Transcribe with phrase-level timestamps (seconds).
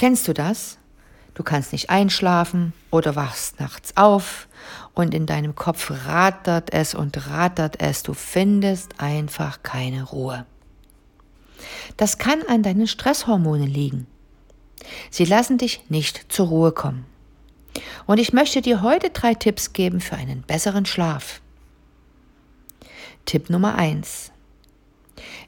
[0.00, 0.78] Kennst du das?
[1.34, 4.48] Du kannst nicht einschlafen oder wachst nachts auf
[4.94, 8.02] und in deinem Kopf rattert es und rattert es.
[8.02, 10.46] Du findest einfach keine Ruhe.
[11.98, 14.06] Das kann an deinen Stresshormonen liegen.
[15.10, 17.04] Sie lassen dich nicht zur Ruhe kommen.
[18.06, 21.42] Und ich möchte dir heute drei Tipps geben für einen besseren Schlaf.
[23.26, 24.32] Tipp Nummer eins: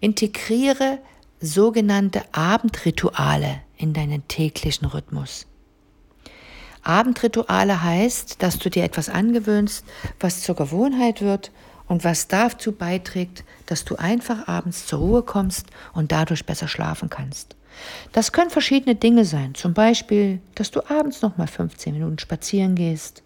[0.00, 1.00] Integriere
[1.38, 5.46] sogenannte Abendrituale in deinen täglichen Rhythmus.
[6.82, 9.84] Abendrituale heißt, dass du dir etwas angewöhnst,
[10.20, 11.50] was zur Gewohnheit wird
[11.86, 17.10] und was dazu beiträgt, dass du einfach abends zur Ruhe kommst und dadurch besser schlafen
[17.10, 17.56] kannst.
[18.12, 22.74] Das können verschiedene Dinge sein, zum Beispiel, dass du abends noch mal 15 Minuten spazieren
[22.74, 23.22] gehst,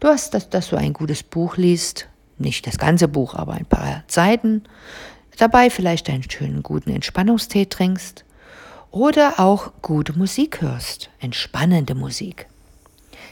[0.00, 3.64] du hast, dass, dass du ein gutes Buch liest, nicht das ganze Buch, aber ein
[3.64, 4.64] paar Seiten,
[5.38, 8.25] dabei vielleicht einen schönen guten Entspannungstee trinkst
[8.96, 12.46] oder auch gute Musik hörst, entspannende Musik.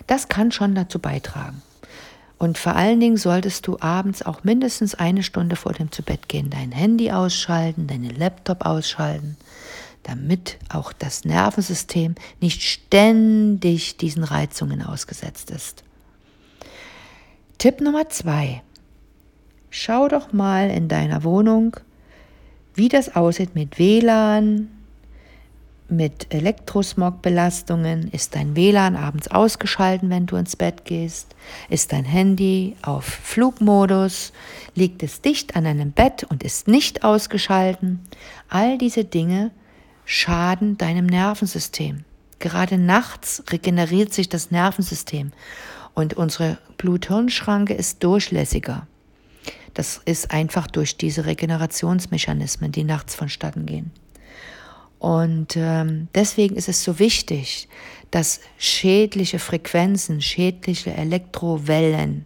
[0.06, 1.62] Das kann schon dazu beitragen.
[2.36, 6.70] Und vor allen Dingen solltest du abends auch mindestens eine Stunde vor dem Zubettgehen dein
[6.70, 9.38] Handy ausschalten, deinen Laptop ausschalten,
[10.02, 15.82] damit auch das Nervensystem nicht ständig diesen Reizungen ausgesetzt ist.
[17.56, 18.62] Tipp Nummer zwei.
[19.70, 21.74] Schau doch mal in deiner Wohnung,
[22.74, 24.68] wie das aussieht mit WLAN,
[25.88, 28.08] mit Elektrosmog-Belastungen?
[28.10, 31.34] Ist dein WLAN abends ausgeschalten, wenn du ins Bett gehst?
[31.68, 34.32] Ist dein Handy auf Flugmodus?
[34.74, 38.00] Liegt es dicht an deinem Bett und ist nicht ausgeschalten?
[38.48, 39.50] All diese Dinge
[40.04, 42.04] schaden deinem Nervensystem.
[42.38, 45.32] Gerade nachts regeneriert sich das Nervensystem
[45.94, 48.86] und unsere Blut-Hirn-Schranke ist durchlässiger.
[49.72, 53.90] Das ist einfach durch diese Regenerationsmechanismen, die nachts vonstatten gehen.
[55.04, 57.68] Und ähm, deswegen ist es so wichtig,
[58.10, 62.24] dass schädliche Frequenzen, schädliche Elektrowellen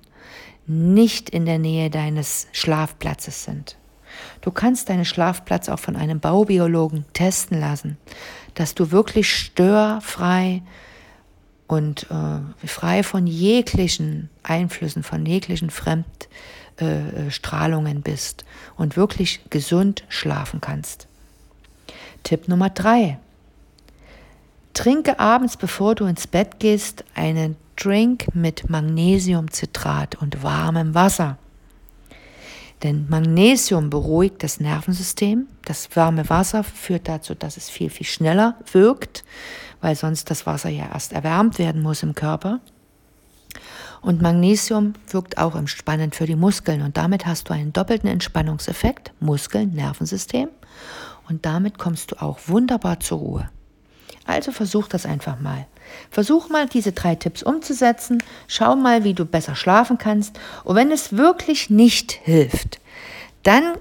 [0.68, 3.76] nicht in der Nähe deines Schlafplatzes sind.
[4.42, 7.96] Du kannst deinen Schlafplatz auch von einem Baubiologen testen lassen,
[8.54, 10.62] dass du wirklich störfrei
[11.66, 18.44] und äh, frei von jeglichen Einflüssen, von jeglichen Fremdstrahlungen äh, bist
[18.76, 21.07] und wirklich gesund schlafen kannst.
[22.22, 23.18] Tipp Nummer drei.
[24.74, 31.38] Trinke abends, bevor du ins Bett gehst, einen Drink mit Magnesiumcitrat und warmem Wasser.
[32.82, 35.48] Denn Magnesium beruhigt das Nervensystem.
[35.64, 39.24] Das warme Wasser führt dazu, dass es viel, viel schneller wirkt,
[39.80, 42.60] weil sonst das Wasser ja erst erwärmt werden muss im Körper.
[44.00, 49.12] Und Magnesium wirkt auch entspannend für die Muskeln und damit hast du einen doppelten Entspannungseffekt,
[49.18, 50.48] Muskeln, Nervensystem
[51.28, 53.50] und damit kommst du auch wunderbar zur Ruhe.
[54.26, 55.66] Also versuch das einfach mal.
[56.10, 60.90] Versuch mal diese drei Tipps umzusetzen, schau mal, wie du besser schlafen kannst und wenn
[60.90, 62.78] es wirklich nicht hilft,
[63.42, 63.74] dann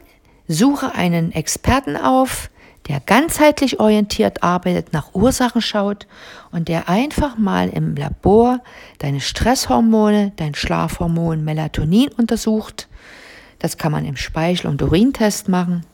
[0.48, 2.50] suche einen Experten auf,
[2.88, 6.08] der ganzheitlich orientiert arbeitet, nach Ursachen schaut
[6.52, 8.62] und der einfach mal im Labor
[9.00, 12.88] deine Stresshormone, dein Schlafhormon Melatonin untersucht.
[13.60, 15.86] Das kann man im Speichel- und Urintest machen.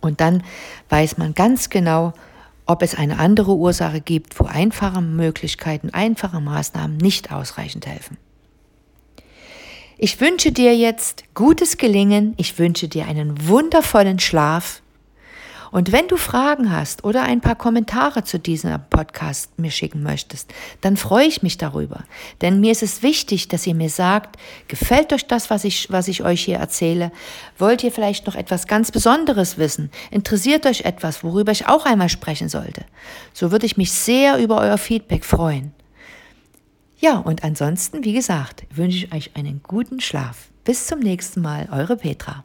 [0.00, 0.42] Und dann
[0.88, 2.12] weiß man ganz genau,
[2.66, 8.16] ob es eine andere Ursache gibt, wo einfache Möglichkeiten, einfache Maßnahmen nicht ausreichend helfen.
[9.98, 14.82] Ich wünsche dir jetzt gutes Gelingen, ich wünsche dir einen wundervollen Schlaf
[15.76, 20.50] und wenn du Fragen hast oder ein paar Kommentare zu diesem Podcast mir schicken möchtest,
[20.80, 22.04] dann freue ich mich darüber.
[22.40, 26.08] Denn mir ist es wichtig, dass ihr mir sagt, gefällt euch das, was ich, was
[26.08, 27.12] ich euch hier erzähle?
[27.58, 29.90] Wollt ihr vielleicht noch etwas ganz Besonderes wissen?
[30.10, 32.86] Interessiert euch etwas, worüber ich auch einmal sprechen sollte?
[33.34, 35.74] So würde ich mich sehr über euer Feedback freuen.
[37.00, 40.48] Ja, und ansonsten, wie gesagt, wünsche ich euch einen guten Schlaf.
[40.64, 42.44] Bis zum nächsten Mal, eure Petra.